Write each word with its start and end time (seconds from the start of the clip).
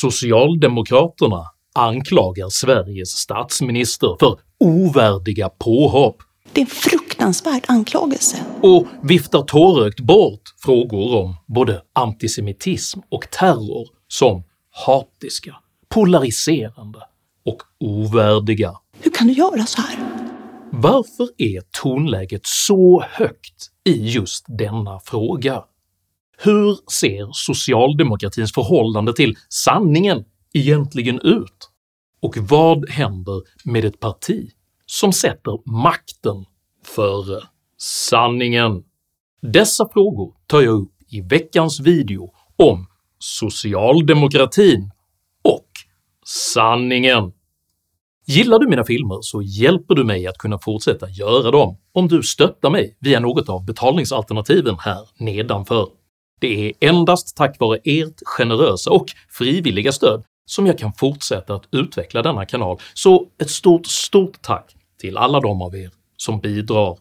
Socialdemokraterna 0.00 1.44
anklagar 1.74 2.48
Sveriges 2.48 3.08
statsminister 3.08 4.16
för 4.20 4.38
ovärdiga 4.60 5.48
påhopp 5.48 6.16
Det 6.52 6.60
är 6.60 6.64
en 6.64 6.70
fruktansvärd 6.70 7.62
anklagelse. 7.68 8.36
och 8.62 8.86
viftar 9.02 9.42
tårögt 9.42 10.00
bort 10.00 10.40
frågor 10.64 11.16
om 11.16 11.36
både 11.46 11.82
antisemitism 11.92 13.00
och 13.08 13.30
terror 13.30 13.88
som 14.08 14.42
hatiska, 14.86 15.56
polariserande 15.88 16.98
och 17.44 17.62
ovärdiga. 17.80 18.72
Hur 19.00 19.10
kan 19.10 19.26
du 19.26 19.32
göra 19.32 19.66
så 19.66 19.80
här? 19.80 19.98
Varför 20.72 21.28
är 21.38 21.60
tonläget 21.82 22.42
så 22.44 23.04
högt 23.10 23.66
i 23.84 24.10
just 24.10 24.44
denna 24.48 25.00
fråga? 25.00 25.64
Hur 26.42 26.78
ser 26.90 27.28
socialdemokratins 27.32 28.52
förhållande 28.52 29.12
till 29.12 29.36
sanningen 29.48 30.24
egentligen 30.52 31.20
ut? 31.20 31.70
Och 32.22 32.36
vad 32.36 32.90
händer 32.90 33.42
med 33.64 33.84
ett 33.84 34.00
parti 34.00 34.50
som 34.86 35.12
sätter 35.12 35.70
makten 35.70 36.44
före 36.84 37.40
sanningen? 37.78 38.82
Dessa 39.42 39.88
frågor 39.92 40.34
tar 40.46 40.60
jag 40.60 40.74
upp 40.74 40.92
i 41.08 41.20
veckans 41.20 41.80
video 41.80 42.32
om 42.56 42.86
socialdemokratin 43.18 44.90
och 45.44 45.68
sanningen. 46.26 47.32
Gillar 48.26 48.58
du 48.58 48.68
mina 48.68 48.84
filmer 48.84 49.18
så 49.20 49.42
hjälper 49.42 49.94
du 49.94 50.04
mig 50.04 50.26
att 50.26 50.38
kunna 50.38 50.58
fortsätta 50.58 51.08
göra 51.08 51.50
dem 51.50 51.78
om 51.92 52.08
du 52.08 52.22
stöttar 52.22 52.70
mig 52.70 52.96
via 53.00 53.20
något 53.20 53.48
av 53.48 53.64
betalningsalternativen 53.64 54.76
här 54.78 55.08
nedanför. 55.18 55.99
Det 56.40 56.68
är 56.68 56.88
endast 56.88 57.36
tack 57.36 57.60
vare 57.60 57.78
ert 57.84 58.20
generösa 58.24 58.90
och 58.90 59.06
frivilliga 59.28 59.92
stöd 59.92 60.24
som 60.46 60.66
jag 60.66 60.78
kan 60.78 60.92
fortsätta 60.92 61.54
att 61.54 61.68
utveckla 61.72 62.22
denna 62.22 62.46
kanal, 62.46 62.78
så 62.94 63.26
ett 63.38 63.50
stort 63.50 63.86
stort 63.86 64.42
tack 64.42 64.76
till 65.00 65.16
alla 65.16 65.40
de 65.40 65.62
av 65.62 65.76
er 65.76 65.90
som 66.16 66.40
bidrar. 66.40 66.98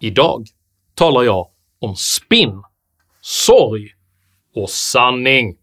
Idag 0.00 0.46
talar 0.94 1.22
jag 1.22 1.48
om 1.78 1.96
spinn, 1.96 2.62
sorg 3.20 3.88
och 4.54 4.70
sanning. 4.70 5.56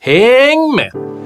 Häng 0.00 0.76
med! 0.76 1.23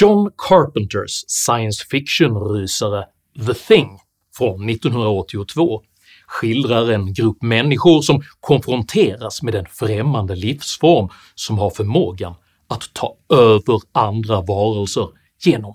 John 0.00 0.30
Carpenters 0.48 1.24
science 1.26 1.84
fiction-rysare 1.90 3.04
“The 3.46 3.54
Thing” 3.54 3.98
från 4.36 4.68
1982 4.68 5.82
skildrar 6.26 6.90
en 6.90 7.12
grupp 7.14 7.42
människor 7.42 8.02
som 8.02 8.22
konfronteras 8.40 9.42
med 9.42 9.54
en 9.54 9.66
främmande 9.66 10.36
livsform 10.36 11.08
som 11.34 11.58
har 11.58 11.70
förmågan 11.70 12.34
att 12.68 12.94
ta 12.94 13.16
över 13.28 13.80
andra 13.92 14.40
varelser 14.40 15.08
genom 15.44 15.74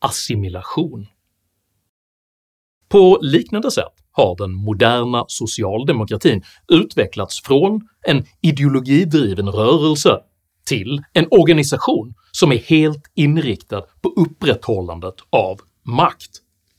assimilation. 0.00 1.06
På 2.88 3.18
liknande 3.22 3.70
sätt 3.70 3.94
har 4.10 4.36
den 4.36 4.52
moderna 4.52 5.24
socialdemokratin 5.28 6.42
utvecklats 6.68 7.42
från 7.42 7.88
en 8.06 8.24
ideologidriven 8.40 9.48
rörelse 9.48 10.20
till 10.64 11.02
en 11.12 11.26
organisation 11.30 12.14
som 12.32 12.52
är 12.52 12.56
helt 12.56 13.10
inriktad 13.14 13.82
på 14.02 14.08
upprätthållandet 14.16 15.14
av 15.30 15.60
makt, 15.82 16.30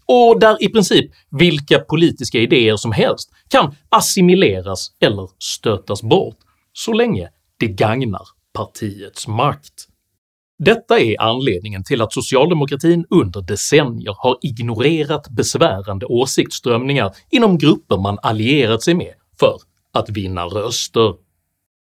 och 0.06 0.40
där 0.40 0.64
i 0.64 0.70
princip 0.70 1.12
vilka 1.30 1.80
politiska 1.80 2.38
idéer 2.38 2.78
som 2.78 2.92
helst 2.92 3.30
kan 3.48 3.76
assimileras 3.90 4.92
eller 5.00 5.30
stötas 5.40 6.04
bort 6.04 6.38
så 6.74 6.94
länge 6.94 7.30
det 7.60 7.68
gagnar 7.68 8.28
partiets 8.54 9.28
makt. 9.28 9.88
Detta 10.60 11.00
är 11.00 11.22
anledningen 11.22 11.84
till 11.84 12.02
att 12.02 12.14
socialdemokratin 12.14 13.06
under 13.10 13.42
decennier 13.42 14.16
har 14.18 14.38
ignorerat 14.42 15.30
besvärande 15.30 16.06
åsiktsströmningar 16.06 17.16
inom 17.32 17.58
grupper 17.58 17.98
man 17.98 18.20
allierat 18.22 18.84
sig 18.84 18.94
med 18.94 19.14
för 19.40 19.58
att 19.94 20.10
vinna 20.10 20.46
röster. 20.46 21.14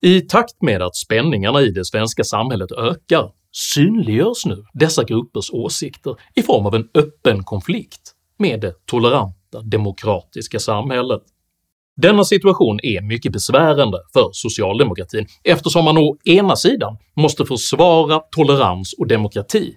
I 0.01 0.21
takt 0.21 0.61
med 0.61 0.81
att 0.81 0.95
spänningarna 0.95 1.61
i 1.61 1.71
det 1.71 1.85
svenska 1.85 2.23
samhället 2.23 2.71
ökar 2.71 3.31
synliggörs 3.51 4.45
nu 4.45 4.63
dessa 4.73 5.03
gruppers 5.03 5.51
åsikter 5.51 6.15
i 6.35 6.41
form 6.41 6.65
av 6.65 6.75
en 6.75 6.89
öppen 6.93 7.43
konflikt 7.43 8.13
med 8.39 8.61
det 8.61 8.85
toleranta 8.85 9.61
demokratiska 9.61 10.59
samhället. 10.59 11.21
Denna 12.01 12.23
situation 12.23 12.79
är 12.83 13.01
mycket 13.01 13.31
besvärande 13.31 13.97
för 14.13 14.29
socialdemokratin 14.31 15.25
eftersom 15.43 15.85
man 15.85 15.97
å 15.97 16.17
ena 16.25 16.55
sidan 16.55 16.97
måste 17.15 17.45
försvara 17.45 18.19
tolerans 18.31 18.93
och 18.93 19.07
demokrati, 19.07 19.75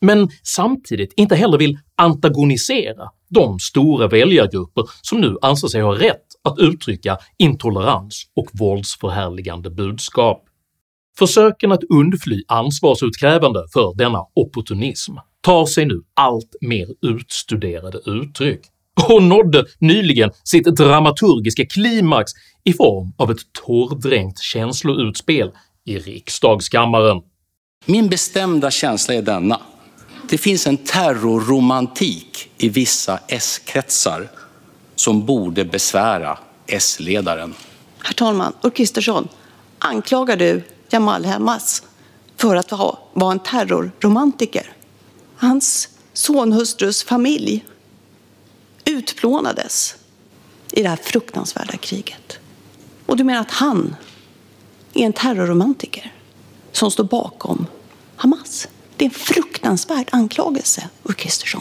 men 0.00 0.28
samtidigt 0.42 1.12
inte 1.16 1.36
heller 1.36 1.58
vill 1.58 1.78
antagonisera 1.96 3.10
de 3.28 3.58
stora 3.58 4.08
väljargrupper 4.08 4.84
som 5.02 5.20
nu 5.20 5.36
anser 5.42 5.68
sig 5.68 5.82
ha 5.82 5.94
rätt 5.94 6.26
att 6.44 6.58
uttrycka 6.58 7.18
intolerans 7.38 8.22
och 8.36 8.48
våldsförhärligande 8.52 9.70
budskap. 9.70 10.44
Försöken 11.18 11.72
att 11.72 11.84
undfly 11.84 12.42
ansvarsutkrävande 12.48 13.64
för 13.72 13.94
denna 13.96 14.20
opportunism 14.34 15.12
tar 15.40 15.66
sig 15.66 15.86
nu 15.86 16.02
allt 16.14 16.56
mer 16.60 16.86
utstuderade 17.02 18.00
uttryck 18.06 18.60
och 19.08 19.22
nådde 19.22 19.64
nyligen 19.78 20.30
sitt 20.44 20.64
dramaturgiska 20.64 21.66
klimax 21.66 22.32
i 22.64 22.72
form 22.72 23.12
av 23.18 23.30
ett 23.30 23.52
tårdränkt 23.66 24.38
känsloutspel 24.38 25.50
i 25.84 25.98
riksdagskammaren. 25.98 27.22
Min 27.86 28.08
bestämda 28.08 28.70
känsla 28.70 29.14
är 29.14 29.22
denna. 29.22 29.60
Det 30.28 30.38
finns 30.38 30.66
en 30.66 30.76
terrorromantik 30.76 32.50
i 32.58 32.68
vissa 32.68 33.18
S-kretsar 33.28 34.30
som 34.94 35.26
borde 35.26 35.64
besvära 35.64 36.38
S-ledaren. 36.66 37.54
Herr 37.98 38.14
talman, 38.14 38.52
Ulf 38.62 38.74
Kristersson, 38.74 39.28
anklagar 39.78 40.36
du 40.36 40.62
Jamal 40.88 41.24
Hamas 41.24 41.82
för 42.36 42.56
att 42.56 42.72
vara 43.12 43.32
en 43.32 43.38
terrorromantiker? 43.38 44.72
Hans 45.36 45.88
sonhustrus 46.12 47.04
familj 47.04 47.64
utplånades 48.84 49.94
i 50.72 50.82
det 50.82 50.88
här 50.88 50.96
fruktansvärda 50.96 51.76
kriget. 51.76 52.38
Och 53.06 53.16
du 53.16 53.24
menar 53.24 53.40
att 53.40 53.50
han 53.50 53.96
är 54.94 55.06
en 55.06 55.12
terrorromantiker 55.12 56.12
som 56.72 56.90
står 56.90 57.04
bakom 57.04 57.66
Hamas? 58.16 58.68
Det 58.96 59.04
är 59.04 59.06
en 59.06 59.14
fruktansvärd 59.14 60.08
anklagelse, 60.12 60.88
Ulf 61.02 61.16
Kristersson. 61.16 61.60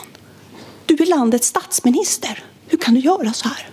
Du 0.85 0.93
är 0.93 1.05
landets 1.05 1.47
statsminister. 1.47 2.43
Hur 2.67 2.77
kan 2.77 2.93
du 2.93 2.99
göra 2.99 3.33
så 3.33 3.47
här? 3.47 3.67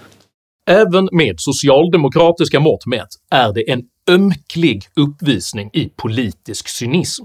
Även 0.67 1.09
med 1.12 1.34
socialdemokratiska 1.39 2.61
mått 2.61 2.87
mätt 2.87 3.09
är 3.31 3.53
det 3.53 3.71
en 3.71 3.83
ömklig 4.11 4.84
uppvisning 4.97 5.71
i 5.72 5.89
politisk 5.89 6.69
cynism 6.69 7.25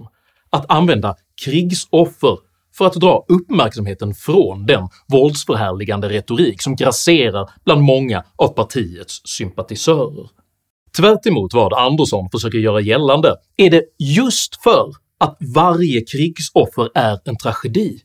att 0.50 0.72
använda 0.72 1.16
krigsoffer 1.46 2.38
för 2.78 2.86
att 2.86 2.94
dra 2.94 3.26
uppmärksamheten 3.28 4.14
från 4.14 4.66
den 4.66 4.90
våldsförhärligande 5.08 6.10
retorik 6.10 6.62
som 6.62 6.76
grasserar 6.76 7.50
bland 7.66 7.82
många 7.82 8.24
av 8.36 8.48
partiets 8.48 9.22
sympatisörer. 9.26 10.30
Tvärtemot 10.98 11.54
vad 11.54 11.74
Andersson 11.74 12.30
försöker 12.32 12.58
göra 12.58 12.82
gällande 12.82 13.36
är 13.58 13.70
det 13.70 13.84
just 14.00 14.64
för 14.64 14.94
att 15.20 15.38
varje 15.40 16.02
krigsoffer 16.02 16.90
är 16.96 17.20
en 17.26 17.38
tragedi 17.38 18.02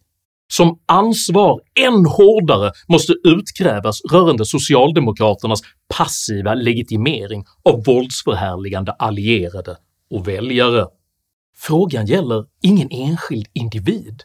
som 0.52 0.78
ansvar 0.86 1.60
än 1.80 2.06
hårdare 2.06 2.72
måste 2.88 3.12
utkrävas 3.24 4.00
rörande 4.12 4.44
socialdemokraternas 4.44 5.60
passiva 5.96 6.54
legitimering 6.54 7.44
av 7.62 7.84
våldsförhärligande 7.84 8.92
allierade 8.92 9.76
och 10.10 10.28
väljare. 10.28 10.86
Frågan 11.56 12.06
gäller 12.06 12.44
ingen 12.62 12.88
enskild 12.90 13.46
individ, 13.52 14.22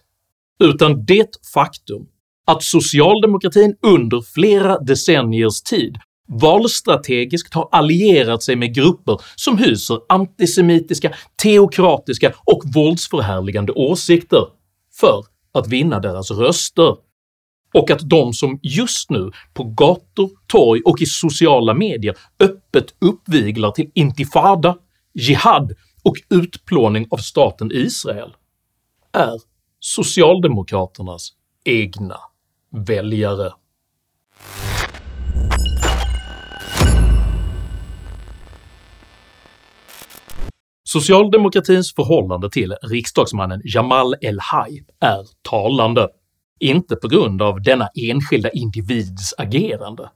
utan 0.64 1.06
det 1.06 1.30
faktum 1.54 2.08
att 2.48 2.64
socialdemokratin 2.64 3.76
under 3.82 4.22
flera 4.22 4.80
decenniers 4.80 5.62
tid 5.62 5.98
valstrategiskt 6.28 7.54
har 7.54 7.70
allierat 7.72 8.44
sig 8.44 8.56
med 8.56 8.76
grupper 8.76 9.22
som 9.36 9.58
hyser 9.58 10.00
antisemitiska, 10.10 11.14
teokratiska 11.44 12.34
och 12.46 12.64
våldsförhärligande 12.76 13.74
åsikter 13.74 14.48
för 15.00 15.26
att 15.54 15.68
vinna 15.68 16.00
deras 16.00 16.32
röster, 16.32 16.96
och 17.74 17.92
att 17.92 18.10
de 18.10 18.34
som 18.34 18.60
just 18.64 19.10
nu 19.10 19.32
på 19.54 19.64
gator, 19.64 20.30
torg 20.48 20.82
och 20.86 21.02
i 21.02 21.06
sociala 21.06 21.74
medier 21.74 22.18
öppet 22.40 22.94
uppviglar 23.00 23.72
till 23.72 23.92
intifada, 23.94 24.78
jihad 25.14 25.74
och 26.04 26.16
utplåning 26.30 27.08
av 27.10 27.18
staten 27.18 27.72
Israel 27.74 28.36
är 29.14 29.42
socialdemokraternas 29.80 31.30
egna 31.66 32.18
väljare. 32.72 33.52
Socialdemokratins 40.88 41.94
förhållande 41.94 42.50
till 42.50 42.76
riksdagsmannen 42.82 43.62
Jamal 43.64 44.16
El-Haj 44.22 44.84
är 45.00 45.26
talande, 45.50 46.08
inte 46.60 46.96
på 46.96 47.08
grund 47.08 47.42
av 47.42 47.62
denna 47.62 47.90
enskilda 47.96 48.50
individs 48.50 49.34
agerande, 49.38 50.10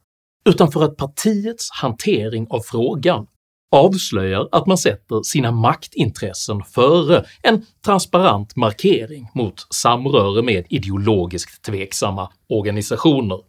utan 0.45 0.71
för 0.71 0.83
att 0.83 0.97
partiets 0.97 1.69
hantering 1.71 2.47
av 2.49 2.59
frågan 2.59 3.27
avslöjar 3.71 4.47
att 4.51 4.67
man 4.67 4.77
sätter 4.77 5.23
sina 5.23 5.51
maktintressen 5.51 6.63
före 6.63 7.25
en 7.43 7.65
transparent 7.85 8.55
markering 8.55 9.27
mot 9.35 9.67
samröre 9.73 10.41
med 10.41 10.65
ideologiskt 10.69 11.65
tveksamma 11.65 12.29
organisationer. 12.49 13.39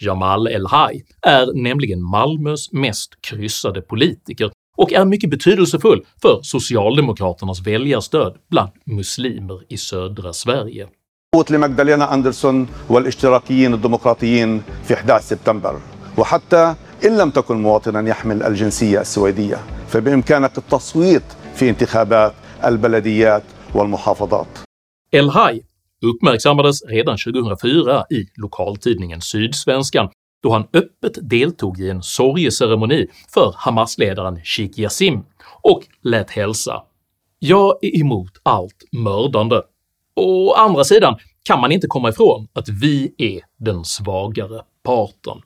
Jamal 0.00 0.48
El-Haj 0.48 1.04
är 1.22 1.62
nämligen 1.62 2.02
Malmös 2.02 2.72
mest 2.72 3.10
kryssade 3.20 3.80
politiker 3.80 4.50
och 4.77 4.93
är 4.93 5.05
mycket 5.05 5.29
betydelsefull 5.29 6.05
för 6.21 6.39
socialdemokraternas 6.41 7.59
väljarstöd 7.67 8.37
bland 8.49 8.69
muslimer 8.85 9.59
i 9.69 9.77
södra 9.77 10.33
Sverige. 10.33 10.87
لمجدلينا 11.49 12.13
أندرسون 12.13 12.67
والاشتراكيين 12.89 13.73
الديمقراطيين 13.73 14.61
في 14.83 14.93
11 14.93 15.25
سبتمبر 15.25 15.79
وحتى 16.17 16.75
إن 17.05 17.17
لم 17.17 17.29
تكن 17.29 17.61
مواطنا 17.61 18.09
يحمل 18.09 18.43
الجنسية 18.43 19.01
السويدية 19.01 19.57
فبإمكانك 19.87 20.57
التصويت 20.57 21.23
في 21.55 21.69
انتخابات 21.69 22.33
البلديات 22.65 23.43
والمحافظات 23.75 24.47
El-Haj 25.15 25.61
uppmärksammades 26.05 26.83
redan 26.87 27.17
2004 27.17 28.05
i 28.09 28.25
lokaltidningen 28.37 29.21
Sydsvenskan 29.21 30.09
då 30.42 30.50
han 30.52 30.66
öppet 30.72 31.30
deltog 31.30 31.80
i 31.80 31.90
en 31.90 32.02
sorgeceremoni 32.02 33.06
för 33.34 33.54
Hamas-ledaren 33.56 34.40
Sheikh 34.44 34.80
Yassim 34.80 35.24
och 35.62 35.82
lät 36.02 36.30
hälsa 36.30 36.82
“Jag 37.38 37.78
är 37.82 38.00
emot 38.00 38.32
allt 38.42 38.84
mördande. 38.92 39.62
Å 40.16 40.52
andra 40.52 40.84
sidan 40.84 41.18
kan 41.44 41.60
man 41.60 41.72
inte 41.72 41.86
komma 41.86 42.08
ifrån 42.08 42.48
att 42.52 42.68
vi 42.68 43.14
är 43.18 43.40
den 43.58 43.84
svagare 43.84 44.62
parten.” 44.84 45.42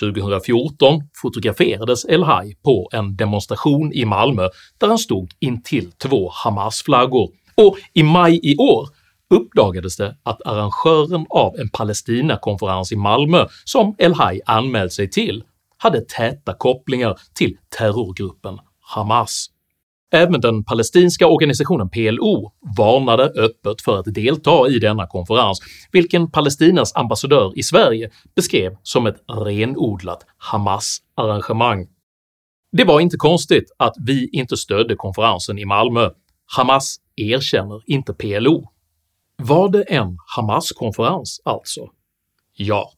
2014 0.00 1.02
fotograferades 1.22 2.04
El-Haj 2.04 2.56
på 2.62 2.88
en 2.92 3.16
demonstration 3.16 3.92
i 3.92 4.04
Malmö 4.04 4.48
där 4.78 4.88
han 4.88 4.98
stod 4.98 5.30
intill 5.38 5.92
två 5.92 6.30
Hamas-flaggor, 6.32 7.30
och 7.54 7.76
i 7.92 8.02
maj 8.02 8.40
i 8.42 8.56
år 8.56 8.88
uppdagades 9.30 9.96
det 9.96 10.16
att 10.22 10.46
arrangören 10.46 11.26
av 11.30 11.56
en 11.58 11.68
Palestinakonferens 11.68 12.92
i 12.92 12.96
Malmö 12.96 13.46
som 13.64 13.94
El-Haj 13.98 14.40
anmält 14.46 14.92
sig 14.92 15.10
till 15.10 15.44
hade 15.78 16.00
täta 16.00 16.54
kopplingar 16.54 17.18
till 17.34 17.56
terrorgruppen 17.78 18.58
Hamas. 18.80 19.46
Även 20.12 20.40
den 20.40 20.64
palestinska 20.64 21.26
organisationen 21.26 21.90
PLO 21.90 22.52
varnade 22.78 23.24
öppet 23.24 23.82
för 23.82 23.98
att 23.98 24.14
delta 24.14 24.68
i 24.68 24.78
denna 24.78 25.06
konferens, 25.06 25.60
vilken 25.92 26.30
Palestinas 26.30 26.96
ambassadör 26.96 27.58
i 27.58 27.62
Sverige 27.62 28.10
beskrev 28.36 28.76
som 28.82 29.06
ett 29.06 29.16
renodlat 29.28 30.26
Hamas-arrangemang. 30.38 31.88
Det 32.72 32.84
var 32.84 33.00
inte 33.00 33.16
konstigt 33.16 33.72
att 33.76 33.94
vi 34.06 34.28
inte 34.32 34.56
stödde 34.56 34.96
konferensen 34.96 35.58
i 35.58 35.64
Malmö, 35.64 36.10
Hamas 36.56 36.96
erkänner 37.16 37.82
inte 37.86 38.14
PLO. 38.14 38.75
Var 39.42 39.68
det 39.68 39.82
en 39.82 40.18
Hamas-konferens 40.36 41.40
alltså? 41.44 41.80
Ja. 42.56 42.92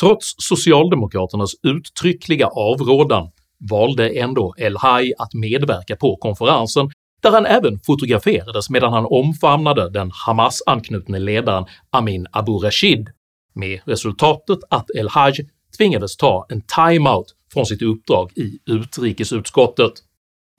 Trots 0.00 0.34
socialdemokraternas 0.38 1.52
uttryckliga 1.62 2.46
avrådan 2.46 3.30
valde 3.70 4.08
ändå 4.08 4.54
El-Haj 4.58 5.12
att 5.18 5.34
medverka 5.34 5.96
på 5.96 6.16
konferensen 6.16 6.90
där 7.22 7.30
han 7.30 7.46
även 7.46 7.78
fotograferades 7.78 8.70
medan 8.70 8.92
han 8.92 9.06
omfamnade 9.06 9.90
den 9.90 10.10
Hamas-anknutne 10.10 11.18
ledaren 11.18 11.64
Amin 11.90 12.26
Abu 12.32 12.52
Rashid, 12.52 13.08
med 13.54 13.80
resultatet 13.84 14.58
att 14.70 14.90
El-Haj 14.90 15.32
tvingades 15.78 16.16
ta 16.16 16.46
en 16.48 16.62
time-out 16.76 17.26
från 17.52 17.66
sitt 17.66 17.82
uppdrag 17.82 18.32
i 18.36 18.58
utrikesutskottet. 18.66 19.92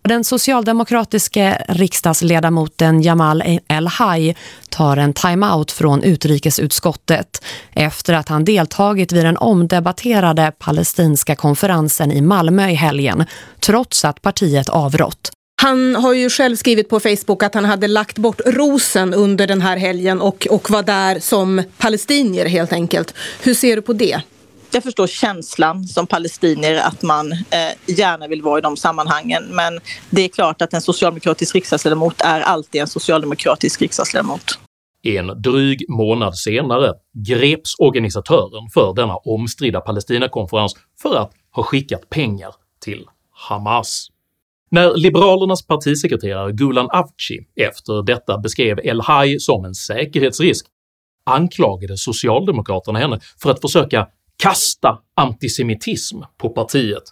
Den 0.08 0.24
socialdemokratiske 0.24 1.66
riksdagsledamoten 1.70 3.02
Jamal 3.02 3.44
El-Haj 3.68 4.36
tar 4.70 4.98
en 4.98 5.14
timeout 5.14 5.72
från 5.72 6.04
utrikesutskottet 6.04 7.44
efter 7.74 8.14
att 8.14 8.30
han 8.30 8.46
deltagit 8.46 9.12
vid 9.12 9.26
den 9.26 9.38
omdebatterade 9.38 10.52
palestinska 10.60 11.36
konferensen 11.36 12.12
i 12.12 12.22
Malmö 12.22 12.70
i 12.70 12.74
helgen, 12.74 13.26
trots 13.60 14.06
att 14.06 14.22
partiet 14.22 14.70
avrått. 14.70 15.32
Han 15.62 15.96
har 15.96 16.14
ju 16.14 16.30
själv 16.30 16.56
skrivit 16.56 16.90
på 16.90 17.00
Facebook 17.00 17.44
att 17.44 17.56
han 17.56 17.66
hade 17.66 17.88
lagt 17.88 18.18
bort 18.18 18.42
rosen 18.46 19.14
under 19.14 19.48
den 19.48 19.62
här 19.62 19.78
helgen 19.78 20.22
och, 20.22 20.48
och 20.50 20.72
var 20.72 20.84
där 20.84 21.20
som 21.20 21.64
palestinier 21.78 22.46
helt 22.46 22.74
enkelt. 22.74 23.14
Hur 23.44 23.54
ser 23.54 23.76
du 23.76 23.82
på 23.82 23.94
det? 23.94 24.22
Jag 24.76 24.84
förstår 24.84 25.08
känslan 25.08 25.84
som 25.84 26.08
palestinier 26.08 26.76
att 26.76 27.02
man 27.02 27.32
eh, 27.32 27.38
gärna 27.98 28.28
vill 28.28 28.42
vara 28.42 28.60
i 28.60 28.62
de 28.62 28.78
sammanhangen. 28.78 29.44
Men 29.50 29.80
det 30.10 30.22
är 30.22 30.28
klart 30.28 30.62
att 30.62 30.74
en 30.74 30.82
socialdemokratisk 30.82 31.56
riksdagsledamot 31.56 32.22
är 32.22 32.42
alltid 32.42 32.82
en 32.82 32.88
socialdemokratisk 32.88 33.82
riksdagsledamot. 33.82 34.60
En 35.04 35.42
dryg 35.42 35.90
månad 35.90 36.38
senare 36.38 36.94
greps 37.28 37.76
organisatören 37.80 38.70
för 38.74 38.94
denna 38.94 39.16
omstridda 39.16 39.82
Palestinakonferens 39.82 40.76
för 41.02 41.16
att 41.16 41.32
ha 41.52 41.64
skickat 41.64 42.10
pengar 42.10 42.54
till 42.82 43.06
Hamas. 43.32 44.08
När 44.72 44.98
Liberalernas 44.98 45.68
partisekreterare 45.68 46.52
Gulan 46.52 46.90
Avci 46.90 47.40
efter 47.56 48.04
detta 48.06 48.38
beskrev 48.38 48.80
El-Haj 48.84 49.40
som 49.40 49.66
en 49.66 49.76
säkerhetsrisk 49.76 50.66
anklagade 51.26 51.98
socialdemokraterna 51.98 53.00
henne 53.00 53.20
för 53.42 53.52
att 53.52 53.62
försöka 53.62 54.08
kasta 54.38 54.98
antisemitism 55.16 56.18
på 56.38 56.50
partiet, 56.50 57.04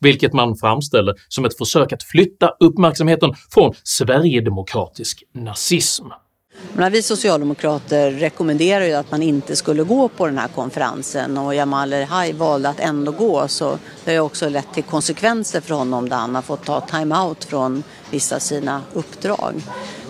vilket 0.00 0.32
man 0.32 0.56
framställer 0.56 1.14
som 1.28 1.44
ett 1.44 1.58
försök 1.58 1.92
att 1.92 2.02
flytta 2.02 2.50
uppmärksamheten 2.60 3.34
från 3.50 3.74
sverigedemokratisk 3.82 5.22
nazism. 5.34 6.06
Men 6.72 6.92
vi 6.92 7.02
socialdemokrater 7.02 8.10
rekommenderar 8.10 8.84
ju 8.84 8.92
att 8.92 9.10
man 9.10 9.22
inte 9.22 9.56
skulle 9.56 9.82
gå 9.82 10.08
på 10.08 10.26
den 10.26 10.38
här 10.38 10.48
konferensen 10.48 11.38
och 11.38 11.54
Jamal 11.54 11.92
El-Haj 11.92 12.32
valde 12.32 12.68
att 12.68 12.80
ändå 12.80 13.12
gå 13.12 13.48
så 13.48 13.78
det 14.04 14.16
har 14.16 14.24
också 14.24 14.48
lett 14.48 14.74
till 14.74 14.82
konsekvenser 14.82 15.60
för 15.60 15.74
honom 15.74 16.08
där 16.08 16.16
han 16.16 16.34
har 16.34 16.42
fått 16.42 16.64
ta 16.64 16.80
time-out 16.80 17.44
från 17.44 17.82
vissa 18.10 18.36
av 18.36 18.40
sina 18.40 18.82
uppdrag. 18.92 19.54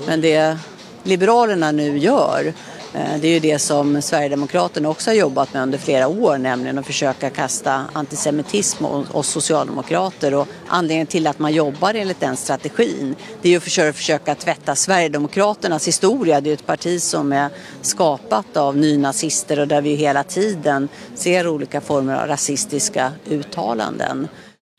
Men 0.06 0.20
det 0.20 0.58
Liberalerna 1.02 1.72
nu 1.72 1.98
gör 1.98 2.52
Eh, 2.94 3.20
det 3.20 3.28
är 3.28 3.32
ju 3.32 3.40
det 3.40 3.58
som 3.58 4.02
Sverigedemokraterna 4.02 4.88
också 4.88 5.10
har 5.10 5.14
jobbat 5.14 5.54
med 5.54 5.62
under 5.62 5.78
flera 5.78 6.08
år, 6.08 6.38
nämligen 6.38 6.78
att 6.78 6.86
försöka 6.86 7.30
kasta 7.30 7.84
antisemitism 7.92 8.84
och 8.84 9.14
oss 9.16 9.28
socialdemokrater. 9.28 10.34
Och 10.34 10.46
anledningen 10.68 11.06
till 11.06 11.26
att 11.26 11.38
man 11.38 11.52
jobbar 11.52 11.94
enligt 11.94 12.20
den 12.20 12.36
strategin, 12.36 13.14
det 13.42 13.48
är 13.48 13.52
ju 13.52 13.88
att 13.88 13.96
försöka 13.96 14.34
tvätta 14.34 14.74
Sverigedemokraternas 14.74 15.88
historia. 15.88 16.40
Det 16.40 16.48
är 16.48 16.50
ju 16.50 16.54
ett 16.54 16.66
parti 16.66 17.02
som 17.02 17.32
är 17.32 17.50
skapat 17.80 18.56
av 18.56 18.76
nynazister 18.76 19.60
och 19.60 19.68
där 19.68 19.82
vi 19.82 19.94
hela 19.94 20.24
tiden 20.24 20.88
ser 21.14 21.48
olika 21.48 21.80
former 21.80 22.22
av 22.22 22.28
rasistiska 22.28 23.12
uttalanden. 23.26 24.28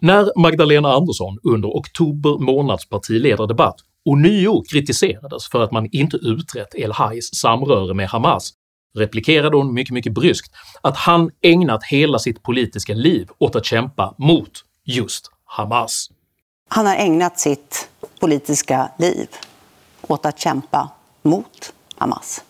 När 0.01 0.39
Magdalena 0.41 0.93
Andersson 0.93 1.37
under 1.43 1.69
oktober 1.69 2.37
månads 2.45 2.89
partiledardebatt 2.89 3.75
ånyo 4.05 4.63
kritiserades 4.71 5.47
för 5.47 5.61
att 5.61 5.71
man 5.71 5.89
inte 5.91 6.17
utrett 6.17 6.75
El-Hajs 6.75 7.35
samröre 7.35 7.93
med 7.93 8.09
Hamas 8.09 8.53
replikerade 8.97 9.57
hon 9.57 9.73
mycket, 9.73 9.93
mycket 9.93 10.13
bryskt 10.13 10.51
att 10.81 10.97
han 10.97 11.31
ägnat 11.41 11.83
hela 11.83 12.19
sitt 12.19 12.43
politiska 12.43 12.93
liv 12.93 13.27
åt 13.37 13.55
att 13.55 13.65
kämpa 13.65 14.15
mot 14.17 14.51
just 14.85 15.31
Hamas. 15.45 16.09
Han 16.69 16.85
har 16.85 16.95
ägnat 16.95 17.39
sitt 17.39 17.89
politiska 18.19 18.89
liv 18.97 19.27
åt 20.07 20.25
att 20.25 20.39
kämpa 20.39 20.89
mot 21.21 21.73
Hamas. 21.97 22.43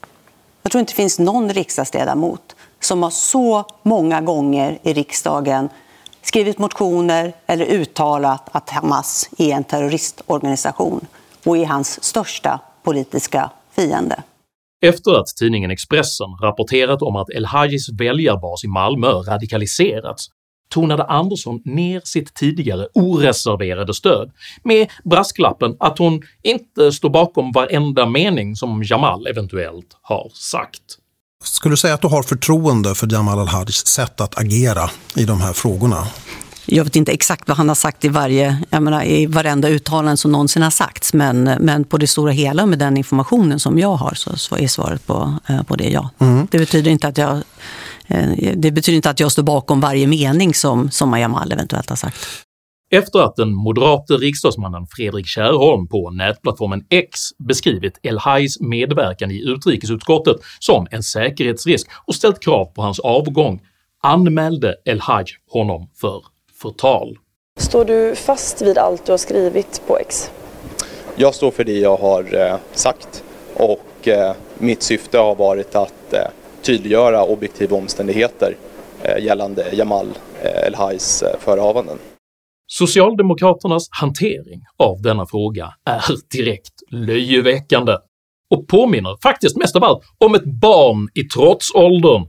Jag 0.64 0.72
tror 0.72 0.80
inte 0.80 0.92
det 0.92 0.96
finns 0.96 1.20
någon 1.20 1.54
riksdagsledamot 1.54 2.56
som 2.80 3.04
har 3.04 3.10
så 3.10 3.66
många 3.84 4.22
gånger 4.22 4.80
i 4.84 4.94
riksdagen 4.94 5.70
skrivit 6.22 6.60
motioner 6.60 7.34
eller 7.46 7.66
uttalat 7.66 8.50
att 8.52 8.70
Hamas 8.70 9.30
är 9.38 9.52
en 9.54 9.64
terroristorganisation 9.64 11.08
och 11.46 11.58
är 11.58 11.66
hans 11.66 12.04
största 12.04 12.60
politiska 12.84 13.52
fiende. 13.76 14.24
Efter 14.84 15.12
att 15.12 15.28
tidningen 15.28 15.72
Expressen 15.72 16.28
rapporterat 16.42 17.02
om 17.02 17.16
att 17.16 17.30
El-Hajis 17.30 17.90
väljarbas 17.90 18.64
i 18.64 18.68
Malmö 18.68 19.08
radikaliserats 19.08 20.28
tonade 20.70 21.04
Andersson 21.04 21.62
ner 21.66 22.02
sitt 22.04 22.34
tidigare 22.34 22.88
oreserverade 22.94 23.94
stöd 23.94 24.32
med 24.64 24.90
brasklappen 25.04 25.76
att 25.80 25.98
hon 25.98 26.22
inte 26.44 26.92
står 26.92 27.10
bakom 27.10 27.52
varenda 27.52 28.06
mening 28.06 28.56
som 28.56 28.84
Jamal 28.84 29.28
eventuellt 29.28 29.98
har 30.02 30.32
sagt. 30.34 30.82
Skulle 31.44 31.74
du 31.74 31.78
säga 31.78 31.94
att 31.94 32.02
du 32.02 32.08
har 32.08 32.24
förtroende 32.24 32.96
för 32.96 33.14
Jamal 33.14 33.40
al-Hajs 33.40 33.88
sätt 33.88 34.22
att 34.22 34.38
agera 34.38 34.90
i 35.16 35.26
de 35.26 35.42
här 35.42 35.54
frågorna? 35.54 36.08
Jag 36.74 36.84
vet 36.84 36.96
inte 36.96 37.12
exakt 37.12 37.48
vad 37.48 37.58
han 37.58 37.68
har 37.68 37.76
sagt 37.76 38.06
i, 38.06 38.08
varje, 38.08 38.64
jag 38.70 38.84
menar, 38.84 39.04
i 39.04 39.26
varenda 39.26 39.70
uttalande 39.70 40.18
som 40.18 40.32
någonsin 40.32 40.64
har 40.64 40.70
sagts 40.70 41.14
men, 41.14 41.44
men 41.44 41.84
på 41.84 41.98
det 41.98 42.08
stora 42.08 42.32
hela 42.32 42.66
med 42.66 42.80
den 42.80 42.98
informationen 42.98 43.60
som 43.60 43.80
jag 43.80 43.96
har 43.96 44.14
så, 44.14 44.38
så 44.38 44.58
är 44.58 44.68
svaret 44.68 45.08
på, 45.08 45.34
eh, 45.50 45.64
på 45.64 45.76
det 45.76 45.90
ja. 45.90 46.10
Mm. 46.20 46.48
Det, 46.52 46.58
betyder 46.58 46.92
inte 46.92 47.08
att 47.08 47.18
jag, 47.18 47.42
eh, 48.08 48.54
det 48.56 48.72
betyder 48.72 48.96
inte 48.96 49.10
att 49.10 49.20
jag 49.20 49.32
står 49.32 49.44
bakom 49.44 49.82
varje 49.82 50.08
mening 50.08 50.54
som, 50.54 50.92
som 50.92 51.20
Jamal 51.20 51.52
eventuellt 51.52 51.90
har 51.90 51.98
sagt. 51.98 52.18
Efter 52.92 53.20
att 53.20 53.36
den 53.36 53.54
moderate 53.54 54.14
riksdagsmannen 54.14 54.88
Fredrik 54.88 55.28
Kärrholm 55.28 55.88
på 55.88 56.10
nätplattformen 56.10 56.84
X 56.90 57.20
beskrivit 57.48 58.00
El-Hajs 58.04 58.60
medverkan 58.60 59.32
i 59.32 59.50
utrikesutskottet 59.50 60.38
som 60.60 60.88
en 60.92 61.04
säkerhetsrisk 61.04 61.88
och 62.06 62.16
ställt 62.16 62.40
krav 62.40 62.66
på 62.66 62.82
hans 62.82 63.00
avgång 63.00 63.62
anmälde 64.04 64.76
El-Haj 64.86 65.26
honom 65.54 65.90
för 66.02 66.31
förtal. 66.62 67.18
Står 67.60 67.86
du 67.86 68.16
fast 68.16 68.62
vid 68.62 68.78
allt 68.78 69.06
du 69.06 69.12
har 69.12 69.18
skrivit 69.18 69.82
på 69.88 69.98
X? 69.98 70.32
Jag 71.16 71.36
står 71.36 71.52
för 71.52 71.64
det 71.64 71.80
jag 71.80 71.98
har 71.98 72.36
eh, 72.36 72.56
sagt 72.72 73.24
och 73.54 74.08
eh, 74.08 74.36
mitt 74.58 74.84
syfte 74.84 75.18
har 75.18 75.36
varit 75.36 75.76
att 75.76 76.14
eh, 76.14 76.20
tydliggöra 76.62 77.24
objektiva 77.24 77.78
omständigheter 77.78 78.56
gällande 79.20 79.76
Jamal 79.76 80.08
El-Hajs 80.44 81.24
förehavanden. 81.40 81.98
Socialdemokraternas 82.68 83.88
hantering 84.02 84.62
av 84.78 85.02
denna 85.02 85.26
fråga 85.26 85.74
är 85.86 86.04
direkt 86.32 86.74
löjeväckande 86.92 87.98
och 88.50 88.68
påminner 88.68 89.18
faktiskt 89.24 89.58
mest 89.58 89.76
av 89.76 89.84
allt 89.84 90.04
om 90.18 90.36
ett 90.36 90.46
barn 90.62 91.10
i 91.14 91.24
trotsåldern. 91.24 92.28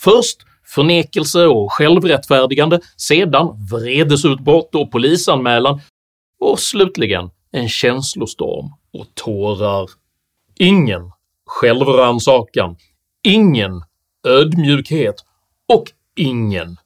Först 0.00 0.38
förnekelse 0.74 1.46
och 1.46 1.72
självrättfärdigande, 1.72 2.80
sedan 2.96 3.66
vredesutbrott 3.70 4.74
och 4.74 4.90
polisanmälan 4.90 5.80
och 6.40 6.60
slutligen 6.60 7.30
en 7.50 7.68
känslostorm 7.68 8.66
och 8.92 9.06
tårar. 9.14 9.90
Ingen 10.58 11.12
självrannsakan, 11.46 12.76
ingen 13.22 13.82
ödmjukhet 14.26 15.14
och 15.68 15.84
ingen 16.16 16.76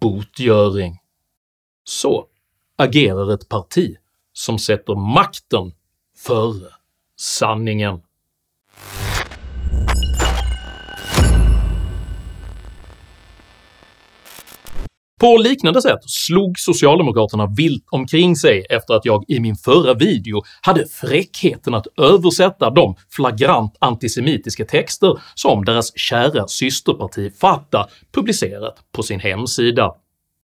botgöring. 0.00 0.98
Så 1.84 2.26
agerar 2.76 3.34
ett 3.34 3.48
parti 3.48 3.96
som 4.32 4.58
sätter 4.58 4.94
makten 4.94 5.72
före 6.18 6.68
sanningen. 7.16 8.00
På 15.20 15.36
liknande 15.36 15.82
sätt 15.82 15.98
slog 16.06 16.58
socialdemokraterna 16.58 17.46
vilt 17.56 17.84
omkring 17.90 18.36
sig 18.36 18.66
efter 18.70 18.94
att 18.94 19.04
jag 19.04 19.24
i 19.28 19.40
min 19.40 19.56
förra 19.56 19.94
video 19.94 20.42
hade 20.62 20.86
fräckheten 20.86 21.74
att 21.74 21.86
översätta 22.00 22.70
de 22.70 22.96
flagrant 23.10 23.76
antisemitiska 23.78 24.64
texter 24.64 25.20
som 25.34 25.64
deras 25.64 25.98
kära 25.98 26.48
systerparti 26.48 27.32
Fatah 27.40 27.86
publicerat 28.14 28.76
på 28.92 29.02
sin 29.02 29.20
hemsida. 29.20 29.92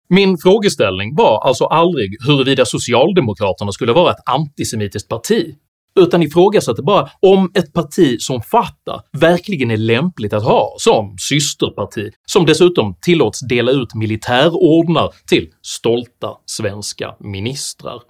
Min 0.09 0.37
frågeställning 0.37 1.15
var 1.15 1.47
alltså 1.47 1.65
aldrig 1.65 2.09
huruvida 2.27 2.65
socialdemokraterna 2.65 3.71
skulle 3.71 3.93
vara 3.93 4.11
ett 4.11 4.23
antisemitiskt 4.25 5.09
parti, 5.09 5.55
utan 5.95 6.23
ifrågasatte 6.23 6.81
bara 6.81 7.09
om 7.19 7.51
ett 7.53 7.73
parti 7.73 8.21
som 8.21 8.41
Fatah 8.41 9.01
verkligen 9.11 9.71
är 9.71 9.77
lämpligt 9.77 10.33
att 10.33 10.43
ha 10.43 10.75
som 10.77 11.15
systerparti 11.19 12.11
som 12.25 12.45
dessutom 12.45 12.95
tillåts 13.01 13.47
dela 13.47 13.71
ut 13.71 13.93
militärordnar 13.95 15.09
till 15.27 15.49
stolta 15.61 16.29
svenska 16.45 17.15
ministrar. 17.19 18.01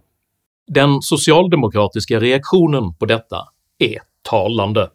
Den 0.68 1.02
socialdemokratiska 1.02 2.20
reaktionen 2.20 2.96
på 2.96 3.06
detta 3.06 3.38
är 3.80 4.00
talande. 4.30 4.90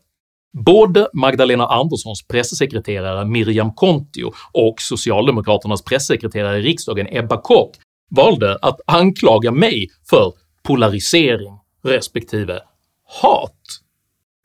Både 0.64 1.08
Magdalena 1.12 1.66
Anderssons 1.66 2.26
pressekreterare 2.28 3.24
Miriam 3.24 3.74
Kontio 3.74 4.32
och 4.52 4.74
socialdemokraternas 4.78 5.84
pressekreterare 5.84 6.58
i 6.58 6.62
riksdagen 6.62 7.06
Ebba 7.10 7.40
Kock 7.40 7.76
valde 8.10 8.58
att 8.62 8.80
anklaga 8.86 9.52
mig 9.52 9.88
för 10.10 10.32
polarisering 10.62 11.58
respektive 11.84 12.60
hat. 13.22 13.54